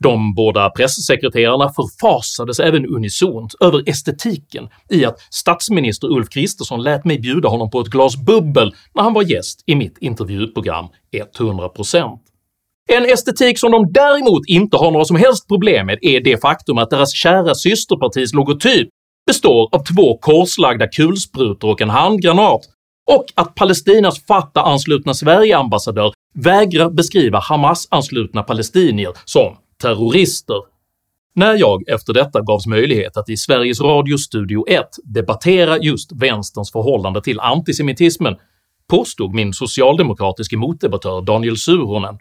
De 0.03 0.35
båda 0.35 0.69
pressekreterarna 0.69 1.69
förfasades 1.69 2.59
även 2.59 2.85
unisont 2.85 3.55
över 3.59 3.89
estetiken 3.89 4.69
i 4.89 5.05
att 5.05 5.19
statsminister 5.29 6.07
Ulf 6.07 6.29
Kristersson 6.29 6.83
lät 6.83 7.05
mig 7.05 7.19
bjuda 7.19 7.49
honom 7.49 7.69
på 7.69 7.81
ett 7.81 7.87
glas 7.87 8.15
bubbel 8.17 8.75
när 8.95 9.03
han 9.03 9.13
var 9.13 9.23
gäst 9.23 9.63
i 9.65 9.75
mitt 9.75 9.97
intervjuprogram 9.97 10.85
100%. 11.37 12.19
En 12.89 13.05
estetik 13.05 13.59
som 13.59 13.71
de 13.71 13.91
däremot 13.91 14.41
inte 14.47 14.77
har 14.77 14.91
några 14.91 15.05
som 15.05 15.15
helst 15.15 15.47
problem 15.47 15.85
med 15.85 15.99
är 16.01 16.21
det 16.21 16.41
faktum 16.41 16.77
att 16.77 16.89
deras 16.89 17.13
kära 17.13 17.55
systerpartis 17.55 18.33
logotyp 18.33 18.89
består 19.27 19.69
av 19.71 19.83
två 19.83 20.17
korslagda 20.17 20.87
kulsprutor 20.87 21.71
och 21.71 21.81
en 21.81 21.89
handgranat, 21.89 22.61
och 23.11 23.25
att 23.35 23.55
Palestinas 23.55 24.25
Fatah-anslutna 24.25 25.13
Sverige-ambassadör 25.13 26.13
vägrar 26.35 26.89
beskriva 26.89 27.39
Hamas-anslutna 27.39 28.43
palestinier 28.43 29.11
som 29.25 29.57
terrorister. 29.81 30.57
När 31.35 31.55
jag 31.57 31.89
efter 31.89 32.13
detta 32.13 32.41
gavs 32.41 32.67
möjlighet 32.67 33.17
att 33.17 33.29
i 33.29 33.37
Sveriges 33.37 33.81
Radio 33.81 34.17
Studio 34.17 34.67
1 34.67 34.85
debattera 35.03 35.77
just 35.77 36.11
vänsterns 36.11 36.71
förhållande 36.71 37.21
till 37.21 37.39
antisemitismen 37.39 38.35
påstod 38.87 39.33
min 39.33 39.53
socialdemokratiske 39.53 40.57
motdebattör 40.57 41.21
Daniel 41.21 41.57
Suhonen 41.57 42.17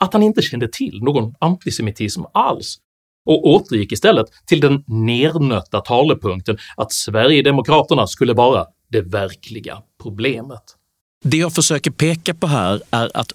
att 0.00 0.12
han 0.12 0.22
inte 0.22 0.42
kände 0.42 0.68
till 0.68 1.02
någon 1.02 1.34
antisemitism 1.38 2.22
alls 2.34 2.78
och 3.26 3.48
återgick 3.48 3.92
istället 3.92 4.26
till 4.46 4.60
den 4.60 4.84
nernötta 4.86 5.80
talepunkten 5.80 6.58
att 6.76 6.92
Sverigedemokraterna 6.92 8.06
skulle 8.06 8.32
vara 8.32 8.66
det 8.88 9.00
verkliga 9.00 9.82
problemet. 10.02 10.62
Det 11.24 11.36
jag 11.36 11.54
försöker 11.54 11.90
peka 11.90 12.34
på 12.34 12.46
här 12.46 12.82
är 12.90 13.16
att 13.16 13.32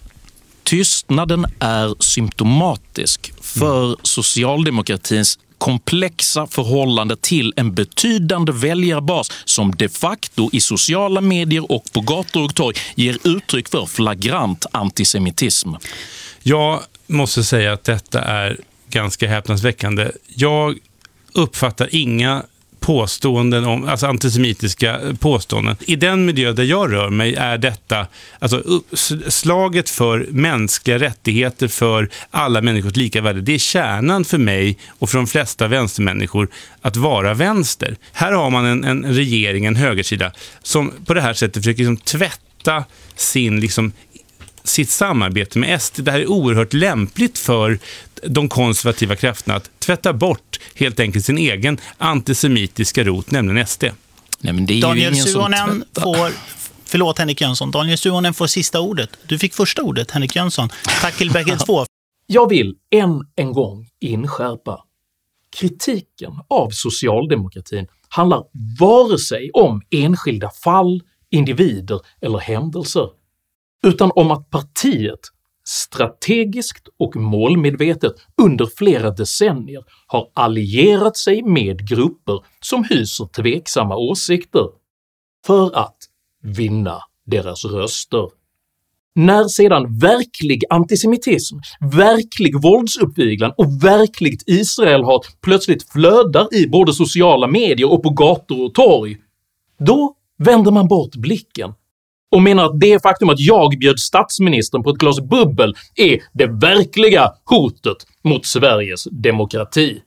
tystnaden 0.62 1.46
är 1.60 2.02
symptomatisk 2.02 3.32
för 3.40 3.96
socialdemokratins 4.02 5.38
komplexa 5.58 6.46
förhållande 6.46 7.16
till 7.16 7.52
en 7.56 7.74
betydande 7.74 8.52
väljarbas 8.52 9.32
som 9.44 9.74
de 9.74 9.88
facto 9.88 10.50
i 10.52 10.60
sociala 10.60 11.20
medier 11.20 11.72
och 11.72 11.84
på 11.92 12.00
gator 12.00 12.44
och 12.44 12.54
torg 12.54 12.76
ger 12.94 13.18
uttryck 13.24 13.68
för 13.68 13.86
flagrant 13.86 14.66
antisemitism. 14.72 15.70
Jag 16.42 16.80
måste 17.06 17.44
säga 17.44 17.72
att 17.72 17.84
detta 17.84 18.22
är 18.22 18.60
ganska 18.88 19.28
häpnadsväckande. 19.28 20.10
Jag 20.26 20.78
uppfattar 21.32 21.88
inga 21.94 22.42
påståenden 22.86 23.64
om, 23.64 23.88
alltså 23.88 24.06
antisemitiska 24.06 25.00
påståenden. 25.20 25.76
I 25.80 25.96
den 25.96 26.24
miljö 26.24 26.52
där 26.52 26.64
jag 26.64 26.92
rör 26.92 27.10
mig 27.10 27.34
är 27.34 27.58
detta, 27.58 28.06
alltså 28.38 28.82
slaget 29.28 29.90
för 29.90 30.26
mänskliga 30.30 30.98
rättigheter 30.98 31.68
för 31.68 32.08
alla 32.30 32.60
människors 32.60 32.96
lika 32.96 33.20
värde, 33.20 33.40
det 33.40 33.54
är 33.54 33.58
kärnan 33.58 34.24
för 34.24 34.38
mig 34.38 34.78
och 34.88 35.10
för 35.10 35.18
de 35.18 35.26
flesta 35.26 35.68
vänstermänniskor 35.68 36.48
att 36.80 36.96
vara 36.96 37.34
vänster. 37.34 37.96
Här 38.12 38.32
har 38.32 38.50
man 38.50 38.66
en, 38.66 38.84
en 38.84 39.04
regering, 39.14 39.64
en 39.64 39.76
högersida, 39.76 40.32
som 40.62 40.92
på 41.06 41.14
det 41.14 41.20
här 41.20 41.34
sättet 41.34 41.62
försöker 41.62 41.78
liksom 41.78 41.96
tvätta 41.96 42.84
sin 43.16 43.60
liksom 43.60 43.92
sitt 44.64 44.90
samarbete 44.90 45.58
med 45.58 45.82
SD. 45.82 46.00
Det 46.04 46.10
här 46.10 46.20
är 46.20 46.30
oerhört 46.30 46.72
lämpligt 46.72 47.38
för 47.38 47.78
de 48.22 48.48
konservativa 48.48 49.16
krafterna 49.16 49.56
att 49.56 49.70
tvätta 49.78 50.12
bort 50.12 50.60
helt 50.74 51.00
enkelt 51.00 51.24
sin 51.24 51.38
egen 51.38 51.78
antisemitiska 51.98 53.04
rot, 53.04 53.30
nämligen 53.30 53.66
SD. 53.66 53.84
Nej, 54.40 54.80
Daniel 54.80 55.16
Suhonen 55.16 55.84
får 56.02 56.32
Förlåt 56.88 57.18
Henrik 57.18 57.40
Jönsson. 57.40 57.70
Daniel 57.70 57.98
Suhonen 57.98 58.34
får 58.34 58.46
sista 58.46 58.80
ordet. 58.80 59.10
Du 59.26 59.38
fick 59.38 59.54
första 59.54 59.82
ordet, 59.82 60.10
Henrik 60.10 60.36
Jönsson. 60.36 60.68
Tack 61.00 61.16
till 61.16 61.30
bägge 61.30 61.56
två. 61.66 61.84
Jag 62.26 62.48
vill 62.48 62.74
än 62.90 63.26
en 63.36 63.52
gång 63.52 63.88
inskärpa 64.00 64.84
kritiken 65.60 66.32
av 66.48 66.70
socialdemokratin 66.70 67.86
handlar 68.08 68.44
vare 68.80 69.18
sig 69.18 69.50
om 69.50 69.82
enskilda 69.90 70.50
fall, 70.50 71.02
individer 71.30 72.00
eller 72.20 72.38
händelser, 72.38 73.08
utan 73.82 74.10
om 74.14 74.30
att 74.30 74.50
partiet 74.50 75.20
strategiskt 75.68 76.88
och 76.98 77.16
målmedvetet 77.16 78.12
under 78.42 78.68
flera 78.78 79.10
decennier 79.10 79.84
har 80.06 80.28
allierat 80.34 81.16
sig 81.16 81.42
med 81.42 81.88
grupper 81.88 82.44
som 82.60 82.84
hyser 82.84 83.26
tveksamma 83.26 83.96
åsikter 83.96 84.66
för 85.46 85.76
att 85.76 85.96
vinna 86.42 86.98
deras 87.26 87.64
röster. 87.64 88.28
När 89.14 89.44
sedan 89.44 89.98
verklig 89.98 90.62
antisemitism, 90.70 91.56
verklig 91.92 92.62
våldsuppviglan 92.62 93.52
och 93.56 93.84
verkligt 93.84 94.42
Israelhat 94.46 95.26
plötsligt 95.42 95.92
flödar 95.92 96.54
i 96.54 96.68
både 96.68 96.92
sociala 96.92 97.46
medier 97.46 97.92
och 97.92 98.02
på 98.02 98.10
gator 98.10 98.64
och 98.64 98.74
torg, 98.74 99.16
då 99.78 100.14
vänder 100.38 100.70
man 100.70 100.88
bort 100.88 101.16
blicken 101.16 101.74
och 102.30 102.42
menar 102.42 102.64
att 102.64 102.80
det 102.80 103.02
faktum 103.02 103.28
att 103.28 103.40
jag 103.40 103.78
bjöd 103.78 103.98
statsministern 103.98 104.82
på 104.82 104.90
ett 104.90 104.96
glas 104.96 105.20
bubbel 105.20 105.74
är 105.94 106.22
det 106.32 106.46
verkliga 106.46 107.32
hotet 107.44 107.96
mot 108.24 108.46
Sveriges 108.46 109.04
demokrati. 109.04 110.02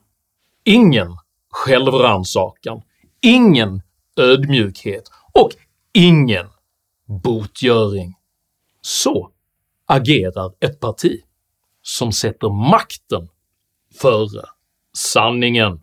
Ingen 0.63 1.17
självrannsakan, 1.51 2.81
ingen 3.21 3.81
ödmjukhet 4.17 5.03
och 5.33 5.49
ingen 5.93 6.45
botgöring. 7.23 8.15
Så 8.81 9.29
agerar 9.85 10.51
ett 10.59 10.79
parti 10.79 11.21
som 11.81 12.11
sätter 12.11 12.49
makten 12.49 13.29
före 14.01 14.45
sanningen. 14.93 15.79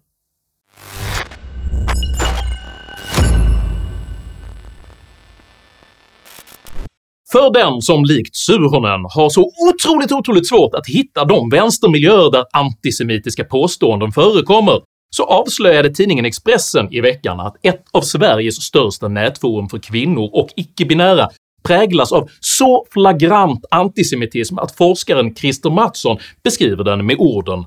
För 7.32 7.52
den 7.52 7.82
som 7.82 8.04
likt 8.04 8.36
Suhonen 8.36 9.00
har 9.14 9.28
så 9.28 9.50
otroligt, 9.68 10.12
otroligt 10.12 10.48
svårt 10.48 10.74
att 10.74 10.86
hitta 10.86 11.24
de 11.24 11.48
vänstermiljöer 11.50 12.30
där 12.30 12.44
antisemitiska 12.52 13.44
påståenden 13.44 14.12
förekommer 14.12 14.80
så 15.10 15.24
avslöjade 15.24 15.94
tidningen 15.94 16.24
Expressen 16.24 16.92
i 16.92 17.00
veckan 17.00 17.40
att 17.40 17.56
ett 17.62 17.84
av 17.92 18.00
Sveriges 18.00 18.62
största 18.62 19.08
nätforum 19.08 19.68
för 19.68 19.78
kvinnor 19.78 20.30
och 20.32 20.48
icke-binära 20.56 21.28
präglas 21.64 22.12
av 22.12 22.28
så 22.40 22.86
flagrant 22.90 23.64
antisemitism 23.70 24.58
att 24.58 24.76
forskaren 24.76 25.34
Christer 25.34 25.70
Mattsson 25.70 26.18
beskriver 26.44 26.84
den 26.84 27.06
med 27.06 27.16
orden 27.18 27.64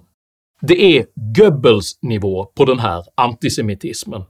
“Det 0.62 0.98
är 0.98 1.06
Goebbels-nivå 1.36 2.46
på 2.46 2.66
den 2.66 2.80
här 2.80 3.04
antisemitismen”. 3.18 4.24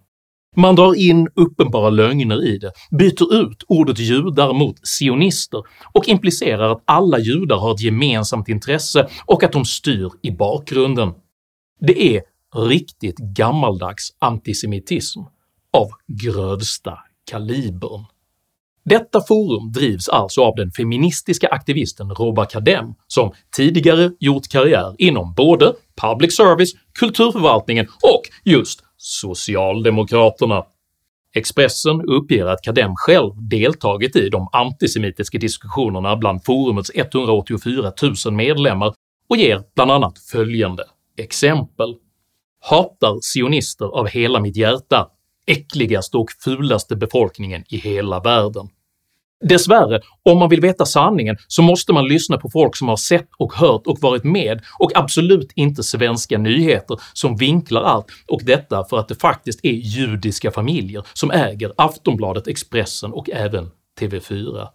Man 0.60 0.76
drar 0.76 0.96
in 0.96 1.28
uppenbara 1.36 1.90
lögner 1.90 2.46
i 2.46 2.58
det, 2.58 2.72
byter 2.92 3.36
ut 3.36 3.64
ordet 3.68 4.00
judar 4.00 4.54
mot 4.54 4.88
sionister 4.88 5.64
och 5.94 6.08
implicerar 6.08 6.72
att 6.72 6.84
alla 6.86 7.20
judar 7.20 7.58
har 7.58 7.74
ett 7.74 7.82
gemensamt 7.82 8.50
intresse 8.50 9.08
och 9.26 9.44
att 9.44 9.52
de 9.52 9.66
styr 9.66 10.10
i 10.22 10.32
bakgrunden. 10.32 11.14
Det 11.80 12.16
är 12.16 12.22
riktigt 12.56 13.18
gammaldags 13.18 14.10
antisemitism 14.20 15.20
av 15.74 15.90
grövsta 16.08 16.98
kalibern. 17.32 18.06
Detta 18.86 19.22
forum 19.22 19.72
drivs 19.72 20.10
alltså 20.10 20.42
av 20.42 20.56
den 20.56 20.72
feministiska 20.72 21.48
aktivisten 21.48 22.10
Roba 22.10 22.46
Kadem 22.46 22.86
som 23.08 23.32
tidigare 23.56 24.12
gjort 24.20 24.48
karriär 24.48 24.96
inom 24.98 25.34
både 25.34 25.74
public 26.02 26.36
service, 26.36 26.72
kulturförvaltningen 27.00 27.86
och 27.86 28.22
just 28.44 28.84
socialdemokraterna. 29.00 30.64
Expressen 31.36 32.02
uppger 32.02 32.46
att 32.46 32.62
Kadem 32.62 32.92
själv 32.96 33.32
deltagit 33.50 34.16
i 34.16 34.30
de 34.30 34.48
antisemitiska 34.52 35.38
diskussionerna 35.38 36.16
bland 36.16 36.46
forumets 36.46 36.92
184 36.96 37.92
000 38.26 38.34
medlemmar 38.34 38.94
och 39.30 39.38
ger 39.38 39.64
bland 39.76 39.92
annat 39.92 40.20
följande 40.20 40.84
exempel 41.18 41.96
“Hatar 42.62 43.20
sionister 43.22 43.86
av 43.86 44.08
hela 44.08 44.40
mitt 44.40 44.58
hjärta, 44.58 45.08
äckligaste 45.48 46.18
och 46.18 46.30
fulaste 46.44 46.96
befolkningen 46.96 47.64
i 47.70 47.78
hela 47.78 48.20
världen. 48.20 48.70
Dessvärre, 49.44 50.02
om 50.24 50.38
man 50.38 50.50
vill 50.50 50.62
veta 50.62 50.86
sanningen 50.86 51.38
så 51.48 51.62
måste 51.62 51.94
man 51.94 52.08
lyssna 52.08 52.38
på 52.38 52.50
folk 52.50 52.76
som 52.76 52.88
har 52.88 52.96
sett 52.96 53.28
och 53.38 53.54
hört 53.54 53.88
och 53.88 54.00
varit 54.02 54.24
med 54.24 54.62
och 54.80 54.92
absolut 54.96 55.52
inte 55.56 55.84
svenska 55.84 56.38
nyheter 56.38 57.00
som 57.14 57.36
vinklar 57.36 57.84
allt 57.84 58.06
och 58.28 58.42
detta 58.44 58.84
för 58.90 59.00
att 59.00 59.08
det 59.08 59.16
faktiskt 59.16 59.60
är 59.64 59.72
judiska 59.72 60.52
familjer 60.52 61.04
som 61.14 61.32
äger 61.32 61.72
Aftonbladet, 61.78 62.48
Expressen 62.48 63.14
och 63.14 63.30
även 63.30 63.70
TV4. 64.00 64.68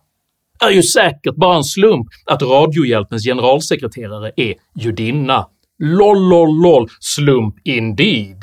är 0.65 0.71
ju 0.71 0.83
säkert 0.83 1.35
bara 1.35 1.57
en 1.57 1.65
slump 1.65 2.07
att 2.27 2.43
Radiohjälpens 2.43 3.25
generalsekreterare 3.25 4.33
är 4.37 4.55
judinna. 4.75 5.47
LOL 5.79 6.29
LOL 6.29 6.63
LOL 6.63 6.89
slump 7.01 7.55
indeed! 7.65 8.43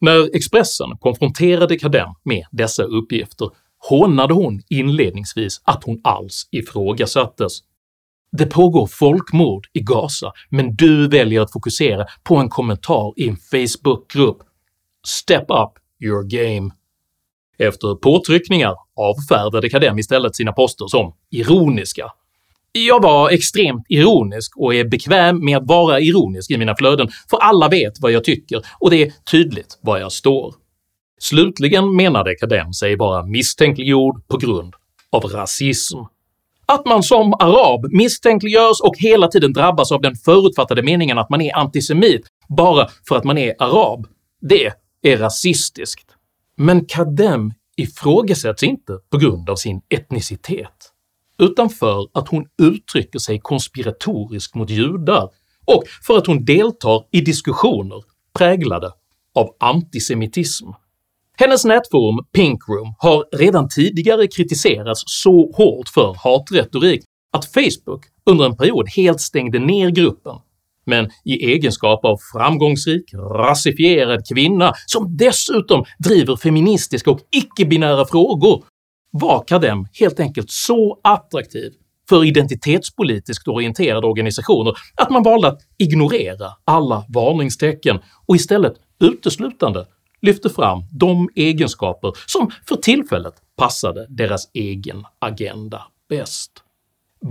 När 0.00 0.36
Expressen 0.36 0.88
konfronterade 1.00 1.78
Kadem 1.78 2.08
med 2.24 2.44
dessa 2.50 2.82
uppgifter 2.82 3.48
hånade 3.88 4.34
hon 4.34 4.60
inledningsvis 4.68 5.60
att 5.64 5.84
hon 5.84 6.00
alls 6.04 6.48
ifrågasattes. 6.50 7.52
“Det 8.32 8.46
pågår 8.46 8.86
folkmord 8.86 9.66
i 9.72 9.80
Gaza, 9.80 10.32
men 10.48 10.76
du 10.76 11.08
väljer 11.08 11.40
att 11.40 11.52
fokusera 11.52 12.06
på 12.22 12.36
en 12.36 12.48
kommentar 12.48 13.12
i 13.16 13.28
en 13.28 13.36
Facebookgrupp. 13.36 14.38
Step 15.06 15.44
up 15.50 15.70
your 16.00 16.22
game.” 16.22 16.70
Efter 17.58 17.94
påtryckningar 17.94 18.74
avfärdade 18.96 19.68
Kadem 19.70 19.98
istället 19.98 20.36
sina 20.36 20.52
poster 20.52 20.86
som 20.86 21.14
ironiska. 21.30 22.12
“Jag 22.72 23.02
var 23.02 23.30
extremt 23.30 23.86
ironisk 23.88 24.56
och 24.56 24.74
är 24.74 24.84
bekväm 24.84 25.44
med 25.44 25.56
att 25.56 25.66
vara 25.66 26.00
ironisk 26.00 26.50
i 26.50 26.58
mina 26.58 26.76
flöden, 26.76 27.08
för 27.30 27.36
alla 27.36 27.68
vet 27.68 27.92
vad 28.00 28.12
jag 28.12 28.24
tycker 28.24 28.62
och 28.80 28.90
det 28.90 29.02
är 29.02 29.12
tydligt 29.30 29.78
var 29.82 29.98
jag 29.98 30.12
står. 30.12 30.54
Slutligen 31.22 31.96
menade 31.96 32.34
Kadem 32.34 32.72
sig 32.72 32.96
vara 32.96 33.26
misstänkliggjord 33.26 34.28
på 34.28 34.36
grund 34.36 34.74
av 35.10 35.22
rasism. 35.22 35.98
Att 36.66 36.86
man 36.86 37.02
som 37.02 37.34
arab 37.34 37.92
misstänkliggörs 37.92 38.80
och 38.82 38.94
hela 38.98 39.28
tiden 39.28 39.52
drabbas 39.52 39.92
av 39.92 40.00
den 40.00 40.16
förutfattade 40.16 40.82
meningen 40.82 41.18
att 41.18 41.30
man 41.30 41.40
är 41.40 41.56
antisemit 41.56 42.26
bara 42.48 42.88
för 43.08 43.16
att 43.16 43.24
man 43.24 43.38
är 43.38 43.54
arab, 43.58 44.06
det 44.40 44.72
är 45.02 45.16
rasistiskt. 45.16 46.06
Men 46.56 46.84
Kadem 46.84 47.52
ifrågasätts 47.76 48.62
inte 48.62 48.98
på 49.10 49.18
grund 49.18 49.50
av 49.50 49.56
sin 49.56 49.80
etnicitet, 49.88 50.92
utan 51.38 51.70
för 51.70 52.08
att 52.12 52.28
hon 52.28 52.46
uttrycker 52.62 53.18
sig 53.18 53.40
konspiratoriskt 53.40 54.54
mot 54.54 54.70
judar 54.70 55.28
och 55.64 55.84
för 56.06 56.18
att 56.18 56.26
hon 56.26 56.44
deltar 56.44 57.04
i 57.10 57.20
diskussioner 57.20 58.02
präglade 58.32 58.92
av 59.34 59.56
antisemitism. 59.60 60.68
Hennes 61.38 61.64
nätforum 61.64 62.26
Pinkroom 62.32 62.94
har 62.98 63.24
redan 63.36 63.68
tidigare 63.68 64.26
kritiserats 64.26 65.02
så 65.06 65.52
hårt 65.52 65.88
för 65.88 66.14
hatretorik 66.24 67.02
att 67.32 67.52
Facebook 67.52 68.04
under 68.30 68.44
en 68.44 68.56
period 68.56 68.88
helt 68.88 69.20
stängde 69.20 69.58
ner 69.58 69.90
gruppen, 69.90 70.36
men 70.86 71.10
i 71.24 71.52
egenskap 71.52 72.04
av 72.04 72.18
framgångsrik, 72.32 73.14
rasifierad 73.14 74.28
kvinna 74.28 74.72
som 74.86 75.16
dessutom 75.16 75.84
driver 75.98 76.36
feministiska 76.36 77.10
och 77.10 77.20
icke-binära 77.36 78.04
frågor 78.04 78.64
var 79.10 79.44
Kadem 79.46 79.86
helt 79.92 80.20
enkelt 80.20 80.50
så 80.50 81.00
attraktiv 81.04 81.72
för 82.08 82.24
identitetspolitiskt 82.24 83.48
orienterade 83.48 84.06
organisationer 84.06 84.74
att 84.96 85.10
man 85.10 85.22
valde 85.22 85.48
att 85.48 85.60
ignorera 85.78 86.48
alla 86.64 87.04
varningstecken 87.08 87.98
och 88.26 88.36
istället 88.36 88.74
uteslutande 89.00 89.86
lyfte 90.22 90.50
fram 90.50 90.84
de 90.92 91.28
egenskaper 91.34 92.12
som 92.26 92.50
för 92.68 92.76
tillfället 92.76 93.34
passade 93.56 94.06
deras 94.08 94.50
egen 94.54 95.04
agenda 95.18 95.82
bäst. 96.08 96.50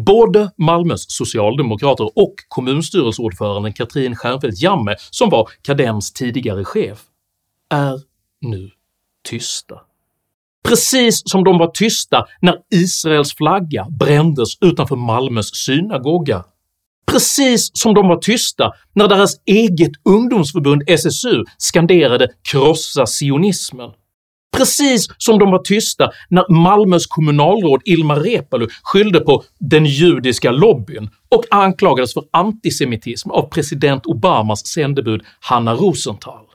Både 0.06 0.51
Malmös 0.58 1.06
socialdemokrater 1.08 2.10
och 2.15 2.36
kommunstyrelseordföranden 2.47 3.73
Katrin 3.73 4.15
Stjernfeldt 4.15 4.62
Jammeh, 4.62 4.95
som 5.10 5.30
var 5.30 5.49
Kadems 5.62 6.13
tidigare 6.13 6.65
chef, 6.65 7.01
är 7.69 7.99
nu 8.41 8.71
tysta. 9.30 9.82
Precis 10.63 11.21
som 11.25 11.43
de 11.43 11.58
var 11.58 11.67
tysta 11.67 12.25
när 12.41 12.56
Israels 12.71 13.36
flagga 13.36 13.88
brändes 13.89 14.49
utanför 14.62 14.95
Malmös 14.95 15.56
synagoga 15.56 16.43
precis 17.12 17.71
som 17.74 17.93
de 17.93 18.08
var 18.08 18.17
tysta 18.17 18.71
när 18.95 19.08
deras 19.08 19.36
eget 19.45 19.91
ungdomsförbund 20.06 20.84
SSU 20.88 21.43
skanderade 21.58 22.28
“krossa 22.52 23.06
sionismen”, 23.06 23.89
precis 24.58 25.08
som 25.17 25.39
de 25.39 25.52
var 25.52 25.60
tysta 25.63 26.12
när 26.30 26.54
Malmös 26.54 27.06
kommunalråd 27.06 27.82
Ilmar 27.86 28.19
Reepalu 28.19 28.67
skyllde 28.84 29.19
på 29.19 29.43
“den 29.60 29.86
judiska 29.86 30.52
lobbyn” 30.52 31.10
och 31.30 31.43
anklagades 31.52 32.13
för 32.13 32.24
antisemitism 32.32 33.32
av 33.32 33.50
president 33.50 34.06
Obamas 34.06 34.67
sändebud 34.67 35.21
Hanna 35.39 35.74
Rosenthal. 35.74 36.45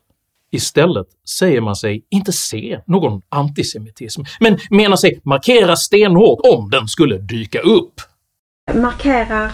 Istället 0.52 1.06
säger 1.38 1.60
man 1.60 1.76
sig 1.76 2.06
inte 2.10 2.32
se 2.32 2.80
någon 2.86 3.22
antisemitism, 3.28 4.22
men 4.40 4.58
menar 4.70 4.96
sig 4.96 5.20
markera 5.24 5.76
stenhårt 5.76 6.40
om 6.54 6.70
den 6.70 6.88
skulle 6.88 7.18
dyka 7.18 7.60
upp. 7.60 8.00
Markerar 8.74 9.52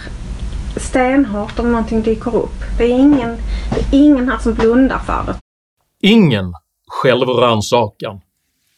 stenhårt 0.76 1.58
om 1.58 1.72
någonting 1.72 2.02
dyker 2.02 2.36
upp. 2.36 2.60
Det 2.78 2.84
är 2.84 2.98
ingen, 2.98 3.36
det 3.70 3.80
är 3.80 3.86
ingen 3.92 4.28
här 4.28 4.38
som 4.38 4.54
blundar 4.54 4.98
för 4.98 5.24
det. 5.26 5.38
Ingen 6.00 6.54
självrannsakan, 6.86 8.20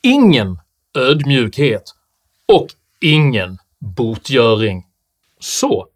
ingen 0.02 0.58
ödmjukhet 0.94 1.82
och 2.52 2.66
ingen 3.00 3.58
botgöring. 3.78 4.86
Så 5.40 5.86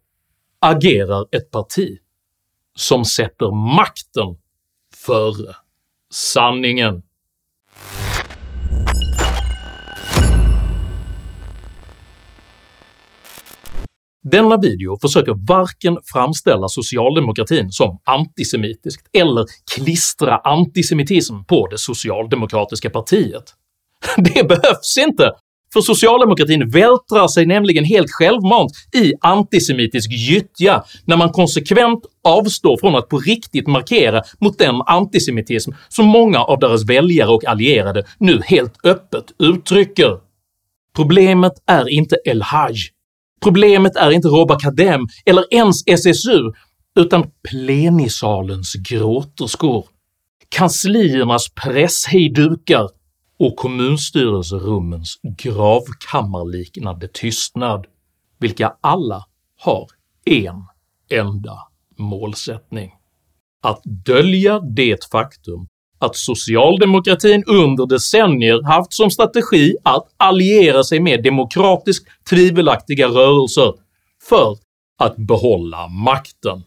agerar 0.59 1.25
ett 1.31 1.51
parti 1.51 1.99
som 2.75 3.05
sätter 3.05 3.75
makten 3.75 4.37
före 5.05 5.55
sanningen. 6.09 7.03
Denna 14.31 14.57
video 14.57 14.97
försöker 15.01 15.47
varken 15.47 15.97
framställa 16.13 16.67
socialdemokratin 16.67 17.71
som 17.71 17.99
antisemitiskt 18.05 19.07
eller 19.17 19.45
klistra 19.75 20.37
antisemitism 20.37 21.43
på 21.43 21.67
det 21.67 21.77
socialdemokratiska 21.77 22.89
partiet. 22.89 23.43
Det 24.17 24.47
behövs 24.47 24.97
inte, 25.07 25.31
för 25.73 25.81
socialdemokratin 25.81 26.69
vältrar 26.69 27.27
sig 27.27 27.45
nämligen 27.45 27.83
helt 27.83 28.11
självmant 28.11 28.71
i 28.95 29.13
antisemitisk 29.21 30.11
gyttja 30.11 30.83
när 31.05 31.17
man 31.17 31.29
konsekvent 31.29 31.99
avstår 32.23 32.77
från 32.77 32.95
att 32.95 33.09
på 33.09 33.17
riktigt 33.17 33.67
markera 33.67 34.21
mot 34.39 34.59
den 34.59 34.75
antisemitism 34.85 35.71
som 35.89 36.05
många 36.05 36.39
av 36.39 36.59
deras 36.59 36.85
väljare 36.89 37.29
och 37.29 37.45
allierade 37.45 38.03
nu 38.19 38.41
helt 38.45 38.85
öppet 38.85 39.25
uttrycker. 39.39 40.17
Problemet 40.95 41.53
är 41.67 41.89
inte 41.89 42.15
El-Haj, 42.25 42.75
problemet 43.41 43.95
är 43.95 44.11
inte 44.11 44.27
Rob 44.27 44.59
Kadem 44.59 45.07
eller 45.25 45.53
ens 45.53 45.83
SSU 45.87 46.51
utan 46.99 47.31
plenisalens 47.49 48.73
gråterskor, 48.73 49.85
kansliernas 50.49 51.49
presshejdukar 51.49 52.89
och 53.39 53.55
kommunstyrelserummens 53.55 55.19
gravkammarliknande 55.37 57.07
tystnad, 57.07 57.85
vilka 58.39 58.75
alla 58.81 59.25
har 59.59 59.87
en 60.25 60.63
enda 61.09 61.57
målsättning. 61.97 62.91
Att 63.63 63.81
dölja 64.05 64.59
det 64.59 65.09
faktum 65.11 65.67
att 65.99 66.15
socialdemokratin 66.15 67.43
under 67.47 67.85
decennier 67.85 68.63
haft 68.63 68.93
som 68.93 69.11
strategi 69.11 69.75
att 69.83 70.05
alliera 70.17 70.83
sig 70.83 70.99
med 70.99 71.23
demokratiskt 71.23 72.07
tvivelaktiga 72.29 73.07
rörelser 73.07 73.73
för 74.29 74.57
att 74.99 75.17
behålla 75.17 75.87
makten. 75.87 76.63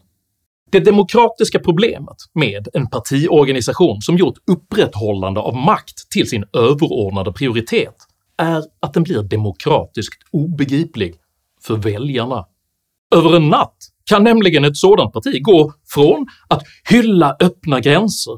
Det 0.71 0.79
demokratiska 0.79 1.59
problemet 1.59 2.17
med 2.33 2.67
en 2.73 2.89
partiorganisation 2.89 4.01
som 4.01 4.17
gjort 4.17 4.37
upprätthållande 4.51 5.39
av 5.39 5.55
makt 5.55 6.09
till 6.09 6.29
sin 6.29 6.45
överordnade 6.53 7.33
prioritet 7.33 7.95
är 8.37 8.63
att 8.79 8.93
den 8.93 9.03
blir 9.03 9.23
demokratiskt 9.23 10.23
obegriplig 10.31 11.15
för 11.61 11.75
väljarna. 11.75 12.45
Över 13.15 13.35
en 13.35 13.49
natt 13.49 13.77
kan 14.09 14.23
nämligen 14.23 14.65
ett 14.65 14.77
sådant 14.77 15.13
parti 15.13 15.41
gå 15.41 15.73
från 15.93 16.27
att 16.47 16.63
hylla 16.89 17.35
öppna 17.39 17.79
gränser 17.79 18.33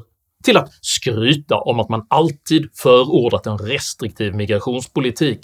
till 0.46 0.56
att 0.56 0.72
skryta 0.80 1.56
om 1.56 1.80
att 1.80 1.88
man 1.88 2.06
alltid 2.08 2.68
förordat 2.74 3.46
en 3.46 3.58
restriktiv 3.58 4.34
migrationspolitik. 4.34 5.40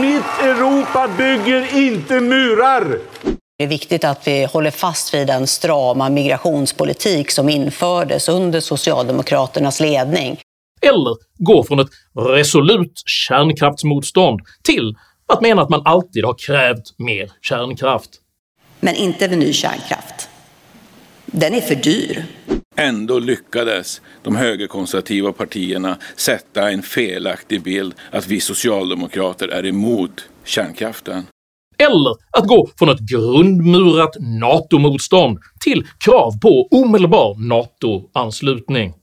Mitt 0.00 0.24
Europa 0.42 1.08
bygger 1.18 1.76
inte 1.76 2.20
murar! 2.20 2.98
Det 3.58 3.64
är 3.64 3.68
viktigt 3.68 4.04
att 4.04 4.26
vi 4.26 4.44
håller 4.44 4.70
fast 4.70 5.14
vid 5.14 5.26
den 5.26 5.46
strama 5.46 6.10
migrationspolitik 6.10 7.30
som 7.30 7.48
infördes 7.48 8.28
under 8.28 8.60
Socialdemokraternas 8.60 9.80
ledning. 9.80 10.40
Eller 10.82 11.16
gå 11.38 11.64
från 11.64 11.80
ett 11.80 11.88
resolut 12.18 13.02
kärnkraftsmotstånd 13.06 14.40
till 14.64 14.94
att 15.26 15.40
mena 15.40 15.62
att 15.62 15.68
man 15.68 15.82
alltid 15.84 16.24
har 16.24 16.34
krävt 16.46 16.98
mer 16.98 17.30
kärnkraft. 17.40 18.10
Men 18.80 18.94
inte 18.94 19.28
vid 19.28 19.38
ny 19.38 19.52
kärnkraft. 19.52 20.28
Den 21.26 21.54
är 21.54 21.60
för 21.60 21.74
dyr. 21.74 22.26
Ändå 22.76 23.18
lyckades 23.18 24.00
de 24.22 24.36
högerkonservativa 24.36 25.32
partierna 25.32 25.98
sätta 26.16 26.70
en 26.70 26.82
felaktig 26.82 27.62
bild 27.62 27.94
att 28.10 28.26
vi 28.26 28.40
socialdemokrater 28.40 29.48
är 29.48 29.66
emot 29.66 30.28
kärnkraften 30.44 31.26
eller 31.78 32.16
att 32.30 32.46
gå 32.46 32.68
från 32.78 32.88
ett 32.88 33.00
grundmurat 33.00 34.16
NATO-motstånd 34.20 35.38
till 35.60 35.86
krav 35.98 36.40
på 36.40 36.68
omedelbar 36.70 37.48
NATO-anslutning. 37.48 38.94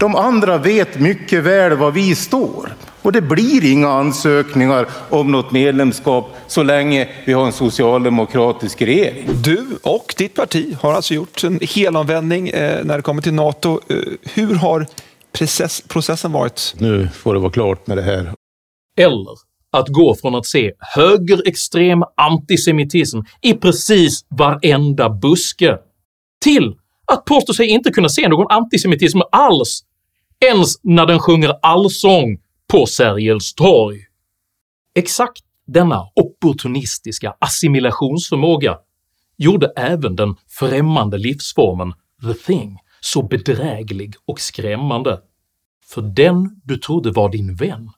De 0.00 0.14
andra 0.14 0.58
vet 0.58 1.00
mycket 1.00 1.44
väl 1.44 1.76
var 1.76 1.90
vi 1.90 2.14
står 2.14 2.72
och 3.06 3.12
det 3.12 3.20
blir 3.20 3.72
inga 3.72 3.88
ansökningar 3.88 4.88
om 5.10 5.32
något 5.32 5.52
medlemskap 5.52 6.36
så 6.46 6.62
länge 6.62 7.08
vi 7.24 7.32
har 7.32 7.46
en 7.46 7.52
socialdemokratisk 7.52 8.82
regering. 8.82 9.28
Du 9.42 9.66
och 9.82 10.14
ditt 10.18 10.34
parti 10.34 10.76
har 10.80 10.92
alltså 10.92 11.14
gjort 11.14 11.44
en 11.44 11.60
helomvändning 11.62 12.48
eh, 12.48 12.84
när 12.84 12.96
det 12.96 13.02
kommer 13.02 13.22
till 13.22 13.34
NATO. 13.34 13.80
Eh, 13.88 13.96
hur 14.34 14.54
har 14.54 14.86
process, 15.32 15.82
processen 15.88 16.32
varit? 16.32 16.74
Nu 16.78 17.08
får 17.14 17.34
det 17.34 17.40
vara 17.40 17.52
klart 17.52 17.86
med 17.86 17.96
det 17.96 18.02
här. 18.02 18.32
Eller 18.98 19.34
att 19.72 19.88
gå 19.88 20.14
från 20.14 20.34
att 20.34 20.46
se 20.46 20.72
högerextrem 20.78 22.02
antisemitism 22.16 23.18
i 23.42 23.54
precis 23.54 24.24
varenda 24.28 25.10
buske 25.10 25.76
till 26.44 26.74
att 27.12 27.24
påstå 27.24 27.54
sig 27.54 27.66
inte 27.66 27.90
kunna 27.90 28.08
se 28.08 28.28
någon 28.28 28.50
antisemitism 28.50 29.20
alls, 29.32 29.82
ens 30.44 30.74
när 30.82 31.06
den 31.06 31.18
sjunger 31.18 31.52
allsång 31.62 32.38
på 32.72 32.86
Sergels 32.86 33.54
torg. 33.54 33.98
Exakt 34.94 35.42
denna 35.66 36.08
opportunistiska 36.14 37.36
assimilationsförmåga 37.38 38.78
gjorde 39.36 39.72
även 39.76 40.16
den 40.16 40.36
främmande 40.48 41.18
livsformen 41.18 41.92
“the 42.22 42.34
thing” 42.34 42.78
så 43.00 43.22
bedräglig 43.22 44.14
och 44.24 44.40
skrämmande, 44.40 45.20
för 45.84 46.02
den 46.02 46.60
du 46.64 46.76
trodde 46.76 47.10
var 47.10 47.28
din 47.28 47.54
vän 47.54 47.90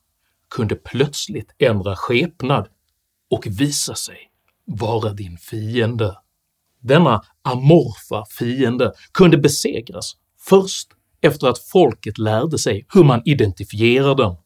kunde 0.50 0.74
plötsligt 0.74 1.54
ändra 1.58 1.96
skepnad 1.96 2.68
och 3.30 3.46
visa 3.46 3.94
sig 3.94 4.18
vara 4.64 5.12
din 5.12 5.38
fiende. 5.38 6.16
Denna 6.80 7.22
amorfa 7.42 8.24
fiende 8.38 8.92
kunde 9.12 9.38
besegras 9.38 10.16
först 10.38 10.88
efter 11.20 11.46
att 11.46 11.58
folket 11.58 12.18
lärde 12.18 12.58
sig 12.58 12.86
hur 12.94 13.04
man 13.04 13.22
identifierar 13.24 14.14
den, 14.14 14.36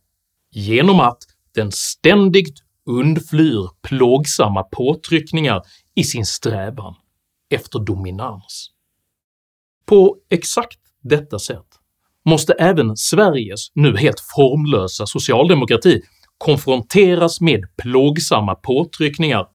genom 0.53 1.01
att 1.01 1.19
den 1.55 1.73
ständigt 1.73 2.59
undflyr 2.87 3.69
plågsamma 3.83 4.62
påtryckningar 4.62 5.62
i 5.95 6.05
sin 6.05 6.27
strävan 6.27 6.95
efter 7.51 7.79
dominans. 7.79 8.71
På 9.87 10.17
exakt 10.31 10.79
detta 11.03 11.38
sätt 11.38 11.67
måste 12.25 12.53
även 12.53 12.97
Sveriges 12.97 13.69
nu 13.75 13.97
helt 13.97 14.21
formlösa 14.37 15.07
socialdemokrati 15.07 16.01
konfronteras 16.38 17.41
med 17.41 17.65
plågsamma 17.77 18.55
påtryckningar 18.55 19.47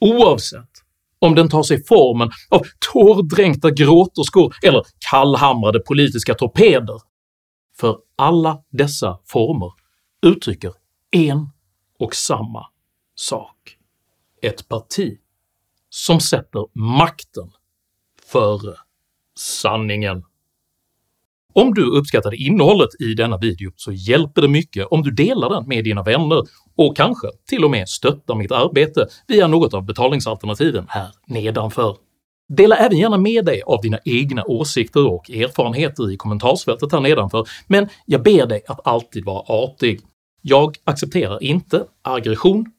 oavsett 0.00 0.70
om 1.18 1.34
den 1.34 1.48
tar 1.48 1.62
sig 1.62 1.84
formen 1.84 2.30
av 2.50 2.62
tårdränkta 2.92 3.70
gråterskor 3.70 4.54
eller 4.62 4.82
kallhamrade 5.10 5.80
politiska 5.80 6.34
torpeder, 6.34 7.00
för 7.80 7.96
alla 8.16 8.58
dessa 8.70 9.18
former 9.26 9.83
uttrycker 10.24 10.72
en 11.10 11.48
och 11.98 12.14
samma 12.14 12.66
sak. 13.14 13.76
Ett 14.42 14.68
parti 14.68 15.18
som 15.90 16.20
sätter 16.20 16.78
makten 16.78 17.50
före 18.32 18.74
sanningen. 19.38 20.24
Om 21.52 21.74
du 21.74 21.98
uppskattade 21.98 22.36
innehållet 22.36 23.00
i 23.00 23.14
denna 23.14 23.38
video 23.38 23.72
så 23.76 23.92
hjälper 23.92 24.42
det 24.42 24.48
mycket 24.48 24.86
om 24.86 25.02
du 25.02 25.10
delar 25.10 25.50
den 25.50 25.68
med 25.68 25.84
dina 25.84 26.02
vänner 26.02 26.42
och 26.76 26.96
kanske 26.96 27.26
till 27.48 27.64
och 27.64 27.70
med 27.70 27.88
stöttar 27.88 28.34
mitt 28.34 28.52
arbete 28.52 29.06
via 29.28 29.46
något 29.46 29.74
av 29.74 29.84
betalningsalternativen 29.84 30.86
här 30.88 31.08
nedanför. 31.26 31.96
Dela 32.48 32.76
även 32.76 32.98
gärna 32.98 33.18
med 33.18 33.44
dig 33.44 33.62
av 33.62 33.80
dina 33.80 33.98
egna 34.04 34.44
åsikter 34.44 35.06
och 35.06 35.30
erfarenheter 35.30 36.12
i 36.12 36.16
kommentarsfältet 36.16 36.92
här 36.92 37.00
nedanför, 37.00 37.48
men 37.66 37.88
jag 38.06 38.22
ber 38.22 38.46
dig 38.46 38.62
att 38.68 38.86
alltid 38.86 39.24
vara 39.24 39.40
artig. 39.48 40.00
Jag 40.46 40.76
accepterar 40.84 41.42
inte 41.42 41.86
aggression, 42.02 42.72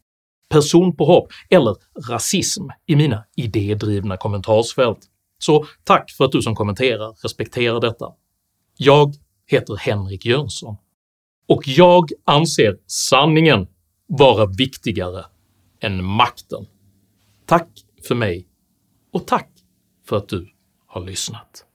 personpåhopp 0.50 1.28
eller 1.50 1.76
rasism 2.10 2.64
i 2.86 2.96
mina 2.96 3.26
idédrivna 3.36 4.18
kommentarsfält, 4.18 5.00
så 5.40 5.66
tack 5.84 6.12
för 6.12 6.26
att 6.26 6.32
du 6.32 6.42
som 6.42 6.56
kommenterar 6.56 7.14
respekterar 7.24 7.82
detta. 7.82 8.14
Jag 8.78 9.14
heter 9.48 9.76
Henrik 9.76 10.26
Jönsson 10.26 10.78
och 11.48 11.68
jag 11.68 12.10
anser 12.24 12.78
sanningen 12.88 13.68
vara 14.08 14.46
viktigare 14.46 15.26
än 15.80 16.04
makten. 16.04 16.66
Tack 17.46 17.70
för 18.08 18.16
mig 18.16 18.48
och 19.12 19.28
tack 19.28 19.50
för 20.08 20.18
att 20.18 20.30
du 20.30 20.50
har 20.88 21.06
lyssnat. 21.06 21.66